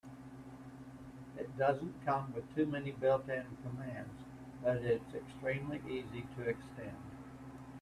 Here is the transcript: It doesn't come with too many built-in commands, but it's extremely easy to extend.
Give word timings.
It 1.37 1.55
doesn't 1.59 2.03
come 2.07 2.33
with 2.33 2.55
too 2.55 2.65
many 2.65 2.89
built-in 2.89 3.45
commands, 3.61 4.23
but 4.63 4.77
it's 4.77 5.13
extremely 5.13 5.79
easy 5.87 6.23
to 6.37 6.41
extend. 6.41 6.97